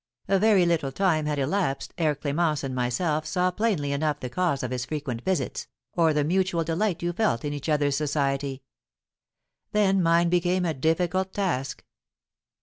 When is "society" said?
7.97-8.63